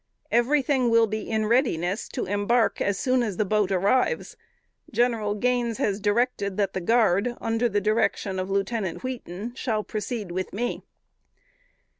Everything 0.31 0.89
will 0.89 1.05
be 1.05 1.29
in 1.29 1.45
readiness 1.45 2.07
to 2.09 2.25
embark 2.25 2.81
soon 2.91 3.21
as 3.21 3.37
the 3.37 3.45
boat 3.45 3.71
arrives. 3.71 4.35
General 4.91 5.35
Gaines 5.35 5.77
has 5.77 5.99
directed 5.99 6.57
that 6.57 6.73
the 6.73 6.81
guard 6.81 7.37
under 7.39 7.69
the 7.69 7.81
direction 7.81 8.39
of 8.39 8.49
Lieutenant 8.49 9.03
Wheaton 9.03 9.53
shall 9.53 9.83
proceed 9.83 10.31
with 10.31 10.53
me." 10.53 10.81